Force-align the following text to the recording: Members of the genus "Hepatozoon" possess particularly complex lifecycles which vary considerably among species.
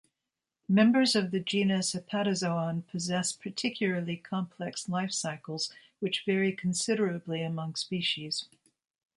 Members 0.67 1.15
of 1.15 1.29
the 1.29 1.39
genus 1.39 1.93
"Hepatozoon" 1.93 2.87
possess 2.87 3.33
particularly 3.33 4.17
complex 4.17 4.87
lifecycles 4.87 5.71
which 5.99 6.25
vary 6.25 6.53
considerably 6.53 7.43
among 7.43 7.75
species. 7.75 8.47